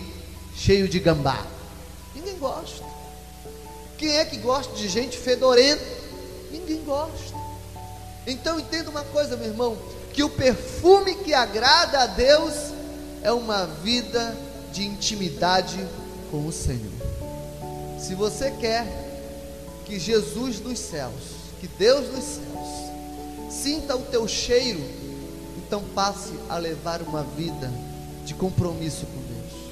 cheio 0.55 0.87
de 0.87 0.99
gambá? 0.99 1.45
Ninguém 2.15 2.37
gosta. 2.37 2.92
Quem 3.97 4.17
é 4.17 4.25
que 4.25 4.37
gosta 4.37 4.75
de 4.75 4.87
gente 4.87 5.17
fedorenta? 5.17 5.83
Ninguém 6.51 6.83
gosta. 6.83 7.35
Então 8.25 8.59
entenda 8.59 8.89
uma 8.89 9.03
coisa, 9.03 9.35
meu 9.35 9.47
irmão, 9.47 9.77
que 10.13 10.23
o 10.23 10.29
perfume 10.29 11.15
que 11.15 11.33
agrada 11.33 11.99
a 11.99 12.07
Deus 12.07 12.53
é 13.21 13.31
uma 13.31 13.65
vida 13.65 14.35
de 14.71 14.85
intimidade 14.85 15.85
com 16.31 16.45
o 16.45 16.51
Senhor. 16.51 16.91
Se 17.99 18.15
você 18.15 18.51
quer 18.51 18.85
que 19.85 19.99
Jesus 19.99 20.59
nos 20.59 20.79
céus, 20.79 21.13
que 21.59 21.67
Deus 21.67 22.11
nos 22.13 22.23
céus, 22.23 23.53
sinta 23.63 23.95
o 23.95 24.01
teu 24.03 24.27
cheiro, 24.27 24.81
então 25.57 25.81
passe 25.95 26.33
a 26.49 26.57
levar 26.57 27.01
uma 27.01 27.23
vida 27.23 27.71
de 28.25 28.33
compromisso 28.33 29.05
com 29.05 29.21
Deus, 29.21 29.71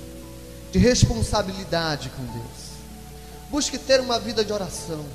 de 0.72 0.80
responsabilidade 0.80 2.10
com 2.10 2.24
Deus. 2.24 2.71
Busque 3.52 3.78
ter 3.78 4.00
uma 4.00 4.18
vida 4.18 4.46
de 4.46 4.54
oração, 4.54 5.06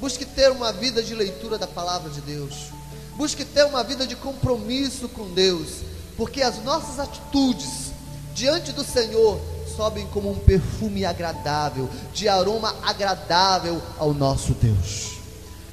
busque 0.00 0.24
ter 0.24 0.50
uma 0.50 0.72
vida 0.72 1.00
de 1.00 1.14
leitura 1.14 1.56
da 1.56 1.66
palavra 1.66 2.10
de 2.10 2.20
Deus, 2.20 2.72
busque 3.16 3.44
ter 3.44 3.64
uma 3.64 3.84
vida 3.84 4.04
de 4.04 4.16
compromisso 4.16 5.08
com 5.08 5.32
Deus, 5.32 5.84
porque 6.16 6.42
as 6.42 6.62
nossas 6.64 6.98
atitudes 6.98 7.92
diante 8.34 8.72
do 8.72 8.82
Senhor 8.84 9.40
sobem 9.76 10.08
como 10.08 10.28
um 10.32 10.38
perfume 10.38 11.04
agradável, 11.04 11.88
de 12.12 12.28
aroma 12.28 12.74
agradável 12.82 13.80
ao 13.96 14.12
nosso 14.12 14.54
Deus. 14.54 15.12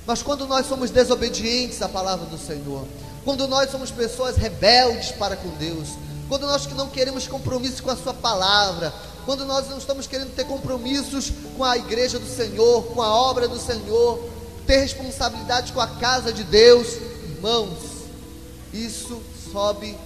Mas 0.06 0.22
quando 0.22 0.46
nós 0.46 0.68
somos 0.68 0.92
desobedientes 0.92 1.82
à 1.82 1.90
palavra 1.90 2.28
do 2.28 2.38
Senhor, 2.38 2.86
quando 3.24 3.48
nós 3.48 3.72
somos 3.72 3.90
pessoas 3.90 4.38
rebeldes 4.38 5.12
para 5.12 5.36
com 5.36 5.50
Deus, 5.58 5.90
quando 6.30 6.46
nós 6.46 6.68
que 6.68 6.76
não 6.76 6.88
queremos 6.88 7.28
compromisso 7.28 7.82
com 7.82 7.90
a 7.90 7.98
Sua 7.98 8.14
palavra, 8.14 8.94
quando 9.26 9.44
nós 9.44 9.68
não 9.68 9.80
estamos 9.80 10.06
querendo 10.06 10.36
ter 10.36 10.46
compromissos 10.46 11.32
com 11.58 11.64
a 11.64 11.76
igreja 11.76 12.20
do 12.20 12.28
Senhor, 12.28 12.84
com 12.94 13.02
a 13.02 13.14
obra 13.14 13.48
do 13.48 13.60
Senhor, 13.60 14.24
ter 14.68 14.78
responsabilidade 14.78 15.74
com 15.74 15.82
a 15.82 15.88
casa 15.88 16.32
de 16.32 16.44
Deus, 16.44 16.88
irmãos, 17.24 17.78
isso 18.72 19.22
sobe 19.52 19.98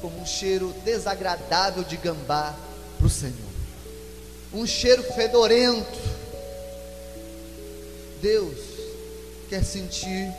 como 0.00 0.18
um 0.18 0.26
cheiro 0.26 0.74
desagradável 0.84 1.84
de 1.84 1.96
gambá 1.96 2.56
para 2.96 3.06
o 3.06 3.10
Senhor, 3.10 3.34
um 4.54 4.66
cheiro 4.66 5.02
fedorento. 5.02 5.98
Deus 8.22 8.56
quer 9.48 9.64
sentir 9.64 10.32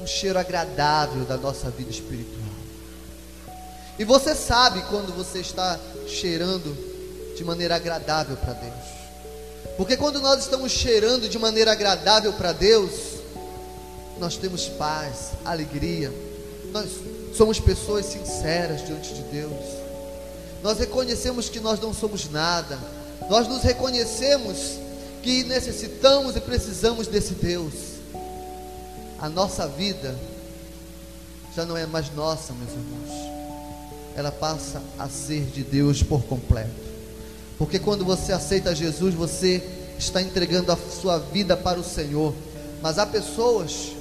um 0.00 0.06
cheiro 0.06 0.38
agradável 0.38 1.24
da 1.24 1.36
nossa 1.36 1.70
vida 1.70 1.90
espiritual. 1.90 2.46
E 3.98 4.04
você 4.04 4.34
sabe 4.34 4.82
quando 4.82 5.14
você 5.14 5.40
está 5.40 5.80
cheirando 6.06 6.85
de 7.36 7.44
maneira 7.44 7.76
agradável 7.76 8.36
para 8.36 8.54
Deus. 8.54 8.96
Porque 9.76 9.96
quando 9.96 10.20
nós 10.20 10.40
estamos 10.40 10.72
cheirando 10.72 11.28
de 11.28 11.38
maneira 11.38 11.72
agradável 11.72 12.32
para 12.32 12.52
Deus, 12.52 12.90
nós 14.18 14.36
temos 14.36 14.66
paz, 14.68 15.32
alegria. 15.44 16.12
Nós 16.72 16.90
somos 17.36 17.60
pessoas 17.60 18.06
sinceras 18.06 18.84
diante 18.86 19.14
de 19.14 19.22
Deus. 19.24 19.64
Nós 20.62 20.78
reconhecemos 20.78 21.48
que 21.48 21.60
nós 21.60 21.78
não 21.78 21.92
somos 21.92 22.30
nada. 22.30 22.78
Nós 23.28 23.46
nos 23.46 23.62
reconhecemos 23.62 24.78
que 25.22 25.44
necessitamos 25.44 26.34
e 26.36 26.40
precisamos 26.40 27.06
desse 27.06 27.34
Deus 27.34 27.96
a 29.18 29.28
nossa 29.28 29.66
vida 29.66 30.14
já 31.54 31.64
não 31.64 31.76
é 31.76 31.86
mais 31.86 32.14
nossa, 32.14 32.52
meus 32.52 32.70
irmãos. 32.70 33.10
Ela 34.14 34.30
passa 34.30 34.82
a 34.98 35.08
ser 35.08 35.44
de 35.46 35.62
Deus 35.62 36.02
por 36.02 36.22
completo. 36.24 36.85
Porque 37.58 37.78
quando 37.78 38.04
você 38.04 38.32
aceita 38.32 38.74
Jesus, 38.74 39.14
você 39.14 39.62
está 39.98 40.20
entregando 40.20 40.70
a 40.72 40.76
sua 40.76 41.18
vida 41.18 41.56
para 41.56 41.78
o 41.78 41.84
Senhor. 41.84 42.34
Mas 42.82 42.98
há 42.98 43.06
pessoas 43.06 43.92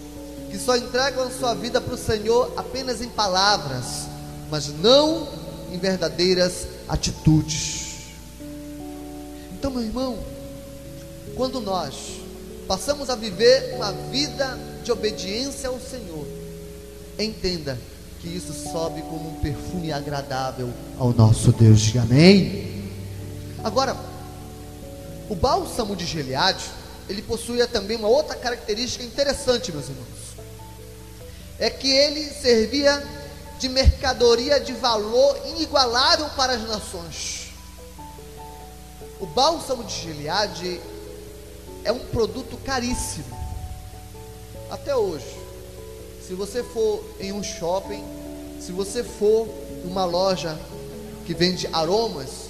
que 0.52 0.58
só 0.58 0.76
entregam 0.76 1.24
a 1.26 1.32
sua 1.32 1.54
vida 1.54 1.80
para 1.80 1.94
o 1.94 1.98
Senhor 1.98 2.54
apenas 2.58 3.02
em 3.02 3.10
palavras, 3.10 4.08
mas 4.50 4.68
não 4.82 5.28
em 5.72 5.78
verdadeiras 5.78 6.68
atitudes. 6.88 7.86
Então, 9.54 9.72
meu 9.72 9.82
irmão, 9.82 10.18
quando 11.36 11.60
nós 11.60 11.96
passamos 12.68 13.10
a 13.10 13.16
viver 13.16 13.76
uma 13.76 13.92
vida 13.92 14.58
de 14.84 14.92
obediência 14.92 15.70
ao 15.70 15.80
Senhor, 15.80 16.28
entenda 17.18 17.78
que 18.22 18.28
isso 18.28 18.54
sobe 18.72 19.02
como 19.02 19.30
um 19.30 19.36
perfume 19.36 19.92
agradável 19.92 20.70
ao 20.98 21.14
nosso 21.14 21.52
Deus. 21.52 21.94
Amém. 21.98 22.75
Agora, 23.66 23.98
o 25.28 25.34
bálsamo 25.34 25.96
de 25.96 26.06
Gileade, 26.06 26.70
ele 27.10 27.24
possuía 27.24 27.66
também 27.66 27.98
uma 27.98 28.08
outra 28.08 28.36
característica 28.36 29.04
interessante, 29.04 29.72
meus 29.72 29.90
irmãos. 29.90 30.06
É 31.58 31.68
que 31.72 31.90
ele 31.90 32.30
servia 32.30 33.04
de 33.58 33.68
mercadoria 33.68 34.60
de 34.60 34.72
valor 34.74 35.36
inigualável 35.48 36.30
para 36.38 36.54
as 36.54 36.62
nações. 36.62 37.48
O 39.20 39.26
bálsamo 39.26 39.84
de 39.84 39.96
Gileade 39.96 40.80
é 41.84 41.92
um 41.92 42.06
produto 42.06 42.58
caríssimo. 42.58 43.36
Até 44.70 44.96
hoje, 44.96 45.40
se 46.22 46.36
você 46.36 46.62
for 46.62 47.04
em 47.20 47.32
um 47.32 47.42
shopping, 47.42 48.04
se 48.62 48.72
você 48.72 49.04
for 49.04 49.50
em 49.84 49.88
uma 49.88 50.06
loja 50.06 50.56
que 51.26 51.34
vende 51.34 51.68
aromas, 51.74 52.45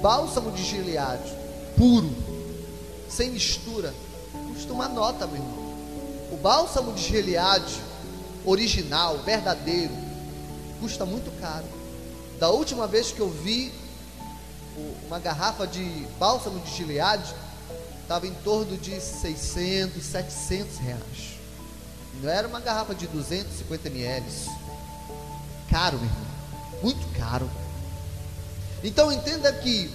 bálsamo 0.00 0.52
de 0.52 0.64
Gileade, 0.64 1.32
puro, 1.76 2.14
sem 3.08 3.30
mistura, 3.30 3.94
custa 4.52 4.72
uma 4.72 4.88
nota, 4.88 5.26
meu 5.26 5.36
irmão. 5.36 5.68
O 6.32 6.36
bálsamo 6.36 6.92
de 6.92 7.02
Gileade, 7.02 7.80
original, 8.44 9.18
verdadeiro, 9.18 9.92
custa 10.80 11.04
muito 11.04 11.30
caro. 11.40 11.66
Da 12.38 12.50
última 12.50 12.86
vez 12.86 13.10
que 13.10 13.20
eu 13.20 13.28
vi 13.28 13.72
uma 15.06 15.18
garrafa 15.18 15.66
de 15.66 16.06
bálsamo 16.18 16.60
de 16.60 16.70
Gileade, 16.70 17.34
estava 18.02 18.26
em 18.26 18.34
torno 18.34 18.76
de 18.76 19.00
600, 19.00 20.02
700 20.02 20.78
reais. 20.78 21.38
Não 22.22 22.30
era 22.30 22.46
uma 22.46 22.60
garrafa 22.60 22.94
de 22.94 23.06
250 23.06 23.88
ml. 23.88 24.24
Caro, 25.70 25.98
meu 25.98 26.06
irmão. 26.06 26.28
Muito 26.82 27.18
caro. 27.18 27.50
Então 28.82 29.12
entenda 29.12 29.52
que 29.52 29.90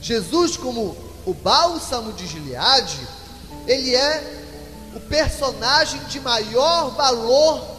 Jesus, 0.00 0.56
como 0.56 0.96
o 1.24 1.34
bálsamo 1.34 2.12
de 2.12 2.26
Gileade, 2.26 2.98
ele 3.66 3.94
é 3.94 4.44
o 4.94 5.00
personagem 5.00 6.00
de 6.04 6.20
maior 6.20 6.90
valor 6.90 7.76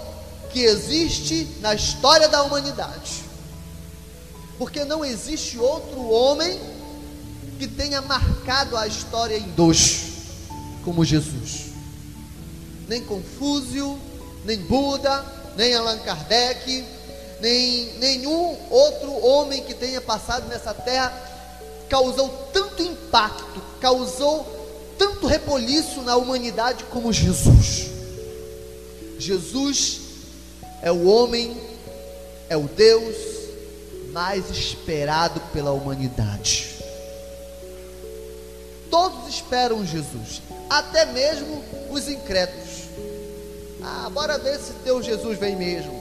que 0.52 0.62
existe 0.62 1.48
na 1.62 1.74
história 1.74 2.28
da 2.28 2.44
humanidade. 2.44 3.24
Porque 4.58 4.84
não 4.84 5.06
existe 5.06 5.58
outro 5.58 6.10
homem 6.10 6.60
que 7.60 7.68
tenha 7.68 8.02
marcado 8.02 8.76
a 8.76 8.88
história 8.88 9.38
em 9.38 9.50
dois, 9.52 10.04
como 10.84 11.06
Jesus. 11.06 11.68
Nem 12.88 13.04
Confúcio, 13.04 14.00
nem 14.46 14.58
Buda, 14.60 15.26
nem 15.56 15.74
Allan 15.74 16.00
Kardec, 16.00 16.86
nem 17.40 17.94
nenhum 18.00 18.58
outro 18.70 19.14
homem 19.26 19.64
que 19.64 19.74
tenha 19.74 20.02
passado 20.02 20.48
nessa 20.48 20.74
terra 20.74 21.12
causou 21.90 22.30
tanto 22.52 22.82
impacto, 22.82 23.62
causou 23.80 24.46
tanto 24.98 25.28
repoliço 25.28 26.02
na 26.02 26.16
humanidade 26.16 26.84
como 26.86 27.14
Jesus. 27.14 27.88
Jesus 29.20 30.00
é 30.82 30.92
o 30.92 31.06
homem, 31.08 31.56
é 32.50 32.58
o 32.58 32.64
Deus 32.64 33.16
mais 34.12 34.50
esperado 34.50 35.40
pela 35.54 35.72
humanidade. 35.72 36.78
Todos 38.90 39.28
esperam 39.28 39.86
Jesus, 39.86 40.42
até 40.70 41.06
mesmo 41.06 41.64
os 41.90 42.08
incrédulos. 42.08 42.88
Ah, 43.84 44.10
bora 44.10 44.38
ver 44.38 44.60
se 44.60 44.74
teu 44.84 45.02
Jesus 45.04 45.38
vem 45.38 45.56
mesmo. 45.56 45.97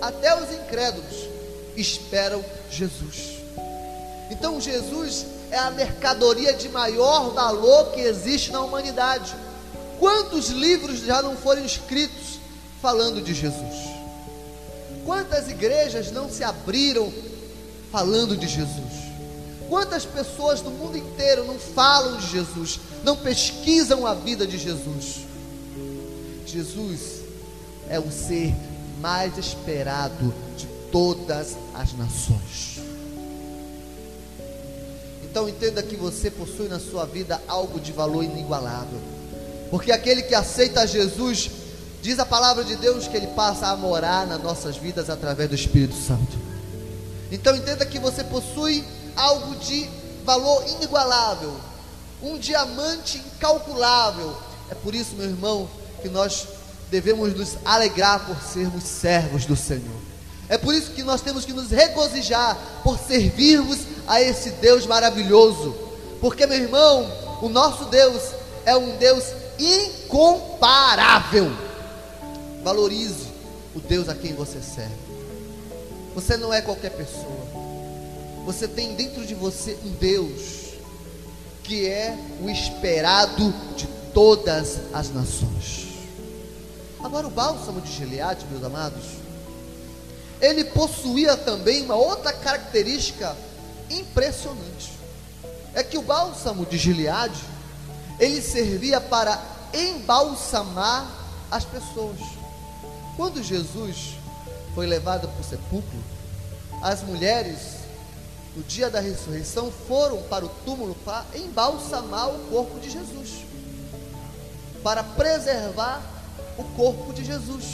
Até 0.00 0.34
os 0.40 0.52
incrédulos 0.52 1.28
esperam 1.76 2.44
Jesus. 2.70 3.38
Então 4.30 4.60
Jesus 4.60 5.26
é 5.50 5.58
a 5.58 5.70
mercadoria 5.70 6.52
de 6.52 6.68
maior 6.68 7.30
valor 7.30 7.92
que 7.92 8.00
existe 8.00 8.52
na 8.52 8.60
humanidade. 8.60 9.34
Quantos 9.98 10.48
livros 10.50 11.00
já 11.00 11.22
não 11.22 11.36
foram 11.36 11.64
escritos 11.64 12.38
falando 12.80 13.22
de 13.22 13.34
Jesus? 13.34 13.88
Quantas 15.04 15.48
igrejas 15.48 16.12
não 16.12 16.30
se 16.30 16.44
abriram 16.44 17.12
falando 17.90 18.36
de 18.36 18.46
Jesus? 18.46 19.08
Quantas 19.68 20.04
pessoas 20.04 20.60
do 20.60 20.70
mundo 20.70 20.96
inteiro 20.96 21.44
não 21.44 21.58
falam 21.58 22.16
de 22.18 22.26
Jesus, 22.28 22.80
não 23.02 23.16
pesquisam 23.16 24.06
a 24.06 24.14
vida 24.14 24.46
de 24.46 24.58
Jesus? 24.58 25.26
Jesus 26.46 27.22
é 27.90 27.98
o 27.98 28.10
ser 28.10 28.54
mais 29.00 29.36
esperado 29.38 30.34
de 30.56 30.66
todas 30.90 31.56
as 31.74 31.92
nações. 31.94 32.80
Então 35.22 35.48
entenda 35.48 35.82
que 35.82 35.96
você 35.96 36.30
possui 36.30 36.68
na 36.68 36.80
sua 36.80 37.04
vida 37.04 37.40
algo 37.46 37.78
de 37.78 37.92
valor 37.92 38.24
inigualável. 38.24 38.98
Porque 39.70 39.92
aquele 39.92 40.22
que 40.22 40.34
aceita 40.34 40.86
Jesus, 40.86 41.50
diz 42.00 42.18
a 42.18 42.26
palavra 42.26 42.64
de 42.64 42.76
Deus 42.76 43.06
que 43.06 43.16
ele 43.16 43.26
passa 43.28 43.68
a 43.68 43.76
morar 43.76 44.26
nas 44.26 44.42
nossas 44.42 44.76
vidas 44.76 45.10
através 45.10 45.48
do 45.48 45.54
Espírito 45.54 45.94
Santo. 45.94 46.38
Então 47.30 47.54
entenda 47.54 47.84
que 47.84 47.98
você 47.98 48.24
possui 48.24 48.84
algo 49.14 49.54
de 49.56 49.88
valor 50.24 50.66
inigualável, 50.68 51.54
um 52.22 52.38
diamante 52.38 53.18
incalculável. 53.18 54.34
É 54.70 54.74
por 54.74 54.94
isso, 54.94 55.14
meu 55.16 55.26
irmão, 55.26 55.68
que 56.00 56.08
nós 56.08 56.46
devemos 56.90 57.34
nos 57.34 57.56
alegrar 57.64 58.26
por 58.26 58.40
sermos 58.42 58.84
servos 58.84 59.44
do 59.44 59.56
Senhor. 59.56 60.08
É 60.48 60.56
por 60.56 60.74
isso 60.74 60.92
que 60.92 61.02
nós 61.02 61.20
temos 61.20 61.44
que 61.44 61.52
nos 61.52 61.70
regozijar 61.70 62.56
por 62.82 62.98
servirmos 62.98 63.78
a 64.06 64.20
esse 64.20 64.50
Deus 64.52 64.86
maravilhoso. 64.86 65.74
Porque, 66.20 66.46
meu 66.46 66.56
irmão, 66.56 67.06
o 67.42 67.48
nosso 67.48 67.84
Deus 67.86 68.22
é 68.64 68.74
um 68.74 68.96
Deus 68.96 69.24
incomparável. 69.58 71.50
Valorize 72.64 73.28
o 73.74 73.80
Deus 73.80 74.08
a 74.08 74.14
quem 74.14 74.34
você 74.34 74.60
serve. 74.62 75.08
Você 76.14 76.36
não 76.36 76.52
é 76.52 76.62
qualquer 76.62 76.90
pessoa. 76.90 77.46
Você 78.46 78.66
tem 78.66 78.94
dentro 78.94 79.26
de 79.26 79.34
você 79.34 79.76
um 79.84 79.90
Deus 79.90 80.68
que 81.62 81.86
é 81.86 82.16
o 82.42 82.48
esperado 82.48 83.52
de 83.76 83.86
todas 84.14 84.78
as 84.92 85.12
nações. 85.12 85.87
Agora, 87.02 87.26
o 87.26 87.30
bálsamo 87.30 87.80
de 87.80 87.92
Gileade, 87.92 88.44
meus 88.50 88.64
amados, 88.64 89.04
ele 90.40 90.64
possuía 90.64 91.36
também 91.36 91.82
uma 91.82 91.94
outra 91.94 92.32
característica 92.32 93.36
impressionante. 93.88 94.92
É 95.74 95.82
que 95.82 95.96
o 95.96 96.02
bálsamo 96.02 96.66
de 96.66 96.76
Gileade, 96.76 97.40
ele 98.18 98.42
servia 98.42 99.00
para 99.00 99.40
embalsamar 99.72 101.08
as 101.50 101.64
pessoas. 101.64 102.18
Quando 103.16 103.42
Jesus 103.42 104.14
foi 104.74 104.86
levado 104.86 105.28
para 105.28 105.40
o 105.40 105.44
sepulcro, 105.44 105.98
as 106.82 107.02
mulheres, 107.02 107.58
no 108.56 108.62
dia 108.62 108.90
da 108.90 109.00
ressurreição, 109.00 109.70
foram 109.86 110.22
para 110.24 110.44
o 110.44 110.48
túmulo 110.64 110.96
para 111.04 111.24
embalsamar 111.34 112.28
o 112.28 112.38
corpo 112.50 112.78
de 112.80 112.90
Jesus, 112.90 113.44
para 114.82 115.02
preservar 115.02 116.17
o 116.58 116.64
corpo 116.76 117.12
de 117.12 117.24
Jesus. 117.24 117.64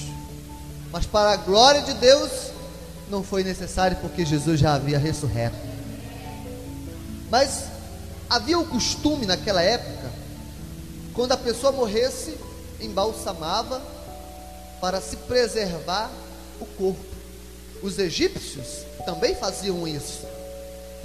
Mas 0.92 1.06
para 1.06 1.32
a 1.32 1.36
glória 1.36 1.82
de 1.82 1.94
Deus, 1.94 2.30
não 3.08 3.24
foi 3.24 3.42
necessário 3.42 3.96
porque 3.96 4.24
Jesus 4.24 4.60
já 4.60 4.74
havia 4.74 4.98
ressurreto. 4.98 5.56
Mas 7.30 7.64
havia 8.28 8.58
o 8.58 8.66
costume 8.66 9.26
naquela 9.26 9.62
época, 9.62 10.10
quando 11.14 11.32
a 11.32 11.36
pessoa 11.36 11.72
morresse, 11.72 12.38
embalsamava 12.80 13.82
para 14.80 15.00
se 15.00 15.16
preservar 15.16 16.10
o 16.60 16.66
corpo. 16.66 17.04
Os 17.82 17.98
egípcios 17.98 18.84
também 19.04 19.34
faziam 19.34 19.86
isso. 19.88 20.20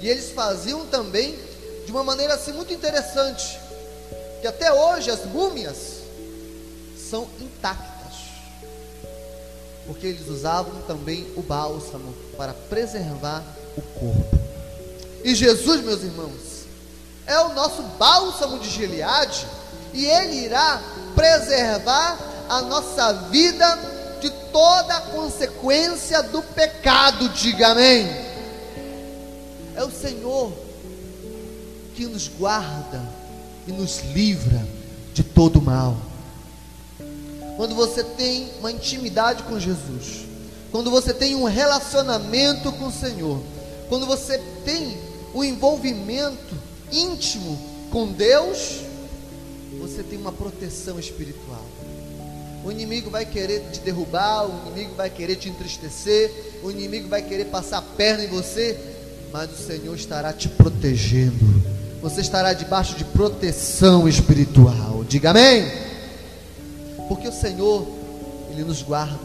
E 0.00 0.08
eles 0.08 0.30
faziam 0.30 0.86
também 0.86 1.38
de 1.84 1.90
uma 1.90 2.04
maneira 2.04 2.34
assim 2.34 2.52
muito 2.52 2.72
interessante, 2.72 3.58
que 4.40 4.46
até 4.46 4.72
hoje 4.72 5.10
as 5.10 5.24
múmias 5.24 5.89
são 7.10 7.26
intactas. 7.40 8.14
Porque 9.86 10.06
eles 10.06 10.28
usavam 10.28 10.80
também 10.86 11.26
o 11.36 11.42
bálsamo 11.42 12.14
para 12.36 12.54
preservar 12.54 13.42
o 13.76 13.82
corpo. 13.82 14.38
E 15.24 15.34
Jesus, 15.34 15.82
meus 15.82 16.02
irmãos, 16.02 16.64
é 17.26 17.38
o 17.40 17.52
nosso 17.52 17.82
bálsamo 17.98 18.58
de 18.60 18.70
Gileade, 18.70 19.46
e 19.92 20.06
ele 20.06 20.44
irá 20.44 20.80
preservar 21.14 22.18
a 22.48 22.62
nossa 22.62 23.12
vida 23.30 23.66
de 24.20 24.30
toda 24.52 24.96
a 24.96 25.00
consequência 25.00 26.22
do 26.22 26.42
pecado, 26.42 27.28
diga 27.30 27.68
amém. 27.68 28.08
É 29.74 29.82
o 29.82 29.90
Senhor 29.90 30.52
que 31.94 32.06
nos 32.06 32.28
guarda 32.28 33.02
e 33.66 33.72
nos 33.72 34.00
livra 34.12 34.64
de 35.12 35.22
todo 35.22 35.60
mal 35.60 35.96
quando 37.60 37.74
você 37.74 38.02
tem 38.02 38.48
uma 38.58 38.72
intimidade 38.72 39.42
com 39.42 39.60
Jesus, 39.60 40.24
quando 40.72 40.90
você 40.90 41.12
tem 41.12 41.34
um 41.34 41.44
relacionamento 41.44 42.72
com 42.72 42.86
o 42.86 42.90
Senhor, 42.90 43.38
quando 43.86 44.06
você 44.06 44.38
tem 44.64 44.96
um 45.34 45.44
envolvimento 45.44 46.56
íntimo 46.90 47.58
com 47.90 48.06
Deus, 48.12 48.80
você 49.78 50.02
tem 50.02 50.18
uma 50.18 50.32
proteção 50.32 50.98
espiritual. 50.98 51.62
O 52.64 52.72
inimigo 52.72 53.10
vai 53.10 53.26
querer 53.26 53.60
te 53.70 53.80
derrubar, 53.80 54.46
o 54.46 54.70
inimigo 54.70 54.94
vai 54.94 55.10
querer 55.10 55.36
te 55.36 55.50
entristecer, 55.50 56.32
o 56.62 56.70
inimigo 56.70 57.10
vai 57.10 57.20
querer 57.20 57.44
passar 57.50 57.76
a 57.76 57.82
perna 57.82 58.24
em 58.24 58.28
você, 58.28 58.80
mas 59.30 59.50
o 59.50 59.62
Senhor 59.62 59.94
estará 59.94 60.32
te 60.32 60.48
protegendo, 60.48 61.62
você 62.00 62.22
estará 62.22 62.54
debaixo 62.54 62.96
de 62.96 63.04
proteção 63.04 64.08
espiritual. 64.08 65.04
Diga 65.06 65.28
amém. 65.28 65.89
Porque 67.10 67.26
o 67.26 67.32
Senhor, 67.32 67.84
Ele 68.52 68.62
nos 68.62 68.82
guarda, 68.82 69.18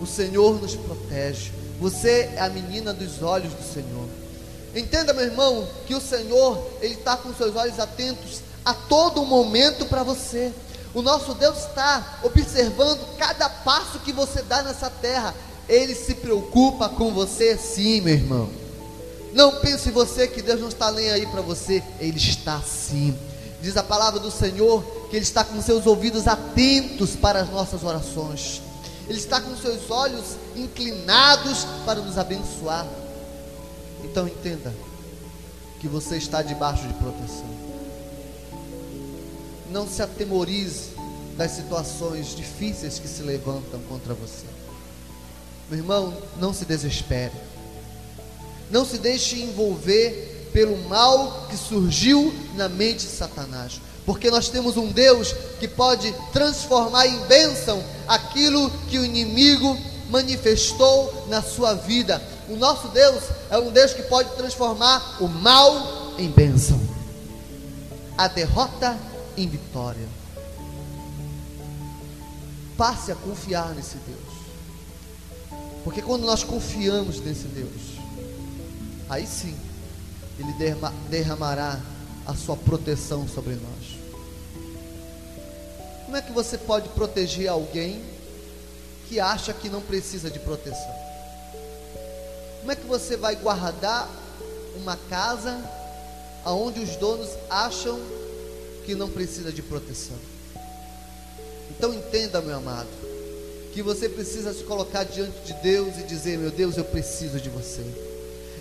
o 0.00 0.06
Senhor 0.06 0.58
nos 0.58 0.74
protege. 0.74 1.52
Você 1.78 2.30
é 2.34 2.40
a 2.40 2.48
menina 2.48 2.94
dos 2.94 3.22
olhos 3.22 3.52
do 3.52 3.62
Senhor. 3.62 4.08
Entenda, 4.74 5.12
meu 5.12 5.26
irmão, 5.26 5.68
que 5.86 5.94
o 5.94 6.00
Senhor, 6.00 6.66
Ele 6.80 6.94
está 6.94 7.14
com 7.18 7.34
seus 7.34 7.54
olhos 7.54 7.78
atentos 7.78 8.40
a 8.64 8.72
todo 8.72 9.26
momento 9.26 9.84
para 9.84 10.02
você. 10.02 10.50
O 10.94 11.02
nosso 11.02 11.34
Deus 11.34 11.58
está 11.58 12.20
observando 12.22 13.06
cada 13.18 13.46
passo 13.46 13.98
que 13.98 14.10
você 14.10 14.40
dá 14.40 14.62
nessa 14.62 14.88
terra. 14.88 15.34
Ele 15.68 15.94
se 15.94 16.14
preocupa 16.14 16.88
com 16.88 17.12
você, 17.12 17.58
sim, 17.58 18.00
meu 18.00 18.14
irmão. 18.14 18.48
Não 19.34 19.60
pense 19.60 19.90
você 19.90 20.26
que 20.26 20.40
Deus 20.40 20.62
não 20.62 20.68
está 20.70 20.90
nem 20.90 21.10
aí 21.10 21.26
para 21.26 21.42
você. 21.42 21.82
Ele 22.00 22.16
está 22.16 22.58
sim. 22.62 23.14
Diz 23.62 23.76
a 23.76 23.82
palavra 23.82 24.18
do 24.18 24.30
Senhor 24.30 24.82
que 25.08 25.14
Ele 25.14 25.22
está 25.24 25.44
com 25.44 25.62
seus 25.62 25.86
ouvidos 25.86 26.26
atentos 26.26 27.14
para 27.14 27.42
as 27.42 27.48
nossas 27.48 27.84
orações. 27.84 28.60
Ele 29.08 29.18
está 29.18 29.40
com 29.40 29.56
seus 29.56 29.88
olhos 29.88 30.36
inclinados 30.56 31.64
para 31.86 32.00
nos 32.00 32.18
abençoar. 32.18 32.84
Então 34.02 34.26
entenda 34.26 34.74
que 35.80 35.86
você 35.86 36.16
está 36.16 36.42
debaixo 36.42 36.86
de 36.88 36.94
proteção. 36.94 37.46
Não 39.70 39.86
se 39.86 40.02
atemorize 40.02 40.90
das 41.36 41.52
situações 41.52 42.34
difíceis 42.34 42.98
que 42.98 43.06
se 43.06 43.22
levantam 43.22 43.80
contra 43.88 44.12
você. 44.12 44.46
Meu 45.70 45.78
irmão, 45.78 46.16
não 46.36 46.52
se 46.52 46.64
desespere. 46.64 47.32
Não 48.70 48.84
se 48.84 48.98
deixe 48.98 49.40
envolver 49.40 50.31
pelo 50.52 50.76
mal 50.88 51.46
que 51.48 51.56
surgiu 51.56 52.32
na 52.54 52.68
mente 52.68 53.06
de 53.06 53.12
Satanás. 53.12 53.80
Porque 54.04 54.30
nós 54.30 54.48
temos 54.48 54.76
um 54.76 54.88
Deus 54.88 55.32
que 55.60 55.68
pode 55.68 56.12
transformar 56.32 57.06
em 57.06 57.18
bênção 57.26 57.82
aquilo 58.06 58.70
que 58.88 58.98
o 58.98 59.04
inimigo 59.04 59.78
manifestou 60.10 61.26
na 61.28 61.40
sua 61.40 61.74
vida. 61.74 62.20
O 62.48 62.56
nosso 62.56 62.88
Deus 62.88 63.22
é 63.48 63.56
um 63.56 63.70
Deus 63.70 63.94
que 63.94 64.02
pode 64.02 64.34
transformar 64.36 65.18
o 65.20 65.28
mal 65.28 66.12
em 66.18 66.28
bênção, 66.28 66.80
a 68.18 68.28
derrota 68.28 68.98
em 69.36 69.48
vitória. 69.48 70.06
Passe 72.76 73.12
a 73.12 73.14
confiar 73.14 73.74
nesse 73.74 73.96
Deus, 73.98 75.60
porque 75.84 76.02
quando 76.02 76.24
nós 76.24 76.42
confiamos 76.42 77.20
nesse 77.20 77.46
Deus, 77.46 77.98
aí 79.08 79.26
sim, 79.26 79.54
Ele 80.42 80.74
derramará 81.08 81.78
a 82.26 82.34
sua 82.34 82.56
proteção 82.56 83.28
sobre 83.28 83.54
nós. 83.54 84.02
Como 86.04 86.16
é 86.16 86.22
que 86.22 86.32
você 86.32 86.58
pode 86.58 86.88
proteger 86.90 87.48
alguém 87.48 88.02
que 89.08 89.20
acha 89.20 89.54
que 89.54 89.68
não 89.68 89.80
precisa 89.80 90.28
de 90.28 90.40
proteção? 90.40 90.94
Como 92.60 92.72
é 92.72 92.76
que 92.76 92.86
você 92.86 93.16
vai 93.16 93.36
guardar 93.36 94.10
uma 94.76 94.96
casa 95.08 95.58
aonde 96.44 96.80
os 96.80 96.96
donos 96.96 97.28
acham 97.48 98.00
que 98.84 98.96
não 98.96 99.08
precisa 99.08 99.52
de 99.52 99.62
proteção? 99.62 100.16
Então 101.70 101.94
entenda, 101.94 102.42
meu 102.42 102.56
amado, 102.56 102.88
que 103.72 103.80
você 103.80 104.08
precisa 104.08 104.52
se 104.52 104.64
colocar 104.64 105.04
diante 105.04 105.38
de 105.44 105.54
Deus 105.62 105.98
e 105.98 106.02
dizer: 106.02 106.36
Meu 106.36 106.50
Deus, 106.50 106.76
eu 106.76 106.84
preciso 106.84 107.40
de 107.40 107.48
você. 107.48 108.11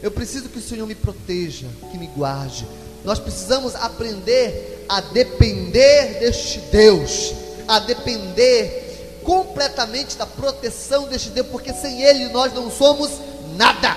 Eu 0.01 0.09
preciso 0.09 0.49
que 0.49 0.57
o 0.57 0.61
Senhor 0.61 0.87
me 0.87 0.95
proteja, 0.95 1.67
que 1.91 1.97
me 1.97 2.07
guarde. 2.07 2.67
Nós 3.03 3.19
precisamos 3.19 3.75
aprender 3.75 4.85
a 4.89 4.99
depender 5.01 6.19
deste 6.19 6.59
Deus, 6.71 7.33
a 7.67 7.79
depender 7.79 9.19
completamente 9.23 10.17
da 10.17 10.25
proteção 10.25 11.07
deste 11.07 11.29
Deus, 11.29 11.47
porque 11.47 11.71
sem 11.73 12.01
Ele 12.01 12.29
nós 12.29 12.53
não 12.53 12.71
somos 12.71 13.11
nada. 13.55 13.95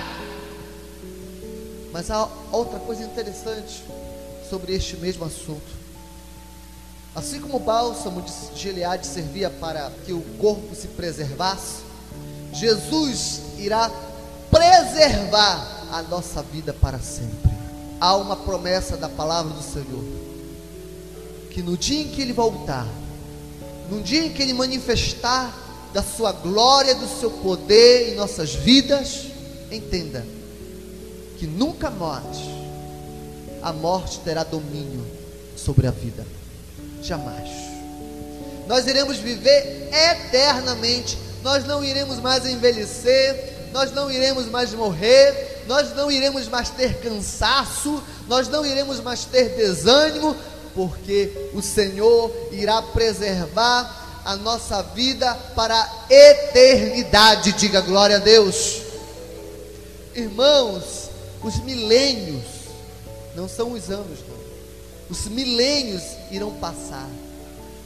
Mas 1.91 2.11
há 2.11 2.27
outra 2.51 2.79
coisa 2.79 3.03
interessante 3.03 3.83
sobre 4.49 4.75
este 4.75 4.97
mesmo 4.97 5.25
assunto. 5.25 5.85
Assim 7.15 7.39
como 7.39 7.55
o 7.55 7.59
bálsamo 7.59 8.21
de 8.21 8.31
Gileade 8.59 9.07
servia 9.07 9.49
para 9.49 9.89
que 10.05 10.11
o 10.11 10.21
corpo 10.37 10.75
se 10.75 10.87
preservasse, 10.89 11.77
Jesus 12.51 13.41
irá 13.57 13.89
preservar 14.51 15.74
a 15.91 16.01
nossa 16.03 16.41
vida 16.41 16.73
para 16.73 16.99
sempre. 16.99 17.51
Há 17.99 18.15
uma 18.15 18.35
promessa 18.35 18.97
da 18.97 19.09
palavra 19.09 19.53
do 19.53 19.61
Senhor 19.61 20.03
que 21.51 21.61
no 21.61 21.77
dia 21.77 22.01
em 22.01 22.09
que 22.09 22.21
ele 22.21 22.33
voltar, 22.33 22.85
no 23.89 24.01
dia 24.01 24.25
em 24.25 24.33
que 24.33 24.41
ele 24.41 24.53
manifestar 24.53 25.53
da 25.93 26.03
sua 26.03 26.33
glória, 26.33 26.93
do 26.93 27.07
seu 27.07 27.31
poder 27.31 28.11
em 28.11 28.15
nossas 28.15 28.53
vidas, 28.53 29.27
entenda 29.71 30.25
que 31.37 31.47
nunca 31.47 31.89
morte, 31.89 32.43
a 33.61 33.71
morte 33.71 34.19
terá 34.19 34.43
domínio 34.43 35.05
sobre 35.55 35.87
a 35.87 35.91
vida. 35.91 36.25
Jamais. 37.01 37.49
Nós 38.67 38.85
iremos 38.87 39.17
viver 39.17 39.89
eternamente. 39.93 41.17
Nós 41.43 41.63
não 41.63 41.83
iremos 41.83 42.19
mais 42.19 42.45
envelhecer, 42.45 43.69
nós 43.71 43.91
não 43.91 44.11
iremos 44.11 44.47
mais 44.47 44.73
morrer, 44.73 45.54
nós 45.67 45.95
não 45.95 46.11
iremos 46.11 46.47
mais 46.47 46.69
ter 46.69 46.99
cansaço, 46.99 48.01
nós 48.27 48.47
não 48.47 48.65
iremos 48.65 48.99
mais 48.99 49.25
ter 49.25 49.55
desânimo, 49.55 50.35
porque 50.73 51.49
o 51.53 51.61
Senhor 51.61 52.31
irá 52.51 52.81
preservar 52.81 54.21
a 54.25 54.35
nossa 54.35 54.81
vida 54.81 55.33
para 55.55 55.75
a 55.75 56.05
eternidade. 56.09 57.53
Diga 57.53 57.81
glória 57.81 58.17
a 58.17 58.19
Deus. 58.19 58.81
Irmãos, 60.15 61.09
os 61.43 61.59
milênios 61.63 62.43
não 63.35 63.47
são 63.47 63.73
os 63.73 63.89
anos, 63.89 64.19
não. 64.27 64.35
Os 65.09 65.27
milênios 65.27 66.01
irão 66.31 66.51
passar. 66.55 67.07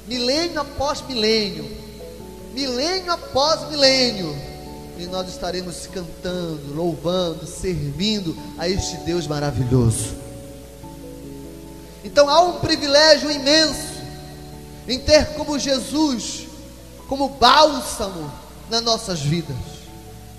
Milênio 0.08 0.62
após 0.62 1.02
milênio. 1.02 1.70
Milênio 2.54 3.12
após 3.12 3.70
milênio. 3.70 4.36
E 5.00 5.06
nós 5.06 5.30
estaremos 5.30 5.88
cantando, 5.88 6.74
louvando, 6.76 7.48
servindo 7.48 8.36
a 8.58 8.68
este 8.68 8.98
Deus 8.98 9.26
maravilhoso. 9.26 10.14
Então 12.04 12.28
há 12.28 12.42
um 12.42 12.60
privilégio 12.60 13.32
imenso 13.32 13.94
em 14.86 15.00
ter 15.00 15.36
como 15.36 15.58
Jesus, 15.58 16.48
como 17.08 17.30
bálsamo 17.30 18.30
nas 18.70 18.82
nossas 18.82 19.22
vidas, 19.22 19.56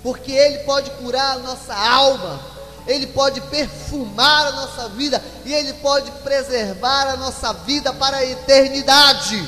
porque 0.03 0.31
Ele 0.31 0.59
pode 0.59 0.91
curar 0.91 1.37
a 1.37 1.39
nossa 1.39 1.73
alma, 1.73 2.39
Ele 2.85 3.07
pode 3.07 3.41
perfumar 3.41 4.45
a 4.45 4.51
nossa 4.51 4.89
vida 4.89 5.19
e 5.43 5.51
Ele 5.51 5.73
pode 5.73 6.11
preservar 6.23 7.07
a 7.07 7.17
nossa 7.17 7.51
vida 7.51 7.91
para 7.93 8.17
a 8.17 8.25
eternidade. 8.25 9.43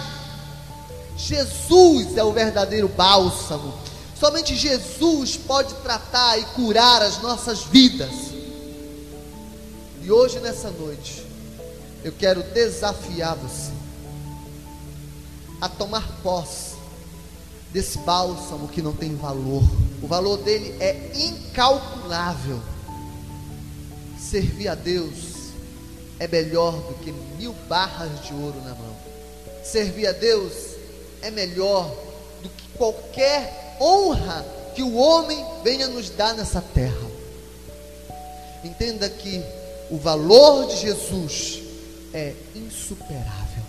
Jesus 1.16 2.18
é 2.18 2.24
o 2.24 2.34
verdadeiro 2.34 2.88
bálsamo. 2.88 3.83
Somente 4.24 4.56
Jesus 4.56 5.36
pode 5.36 5.74
tratar 5.84 6.38
e 6.40 6.46
curar 6.56 7.02
as 7.02 7.22
nossas 7.22 7.64
vidas. 7.64 8.10
E 10.02 10.10
hoje, 10.10 10.40
nessa 10.40 10.72
noite, 10.72 11.28
eu 12.06 12.14
quero 12.14 12.42
desafiar 12.42 13.36
você 13.36 13.74
a 15.60 15.68
tomar 15.68 16.08
posse 16.24 16.76
desse 17.74 17.98
bálsamo 17.98 18.70
que 18.70 18.82
não 18.82 18.94
tem 18.94 19.14
valor. 19.14 19.62
O 20.02 20.08
valor 20.08 20.38
dele 20.38 20.74
é 20.80 21.12
incalculável. 21.16 22.62
Servir 24.18 24.70
a 24.70 24.76
Deus 24.76 25.52
é 26.18 26.30
melhor 26.30 26.72
do 26.72 26.94
que 27.04 27.12
mil 27.38 27.52
barras 27.68 28.24
de 28.26 28.34
ouro 28.34 28.62
na 28.64 28.74
mão. 28.74 28.96
Servir 29.66 30.08
a 30.08 30.14
Deus 30.14 30.78
é 31.22 31.30
melhor 31.30 31.94
do 32.42 32.48
que 32.48 32.70
qualquer 32.78 33.63
honra 33.84 34.46
que 34.76 34.82
o 34.82 34.96
homem 34.96 35.44
venha 35.64 35.88
nos 35.88 36.10
dar 36.10 36.34
nessa 36.34 36.62
terra. 36.62 37.12
Entenda 38.64 39.10
que 39.10 39.44
o 39.92 39.98
valor 39.98 40.68
de 40.68 40.78
Jesus 40.78 41.60
é 42.14 42.34
insuperável. 42.56 43.64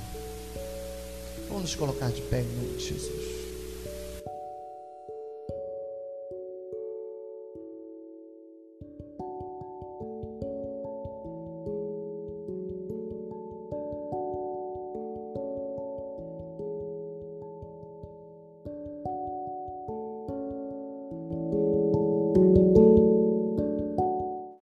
Vamos 1.49 1.63
nos 1.63 1.75
colocar 1.75 2.11
de 2.11 2.21
pé 2.23 2.41
em 2.41 2.45
nome 2.45 2.77
de 2.77 2.89
Jesus. 2.89 3.34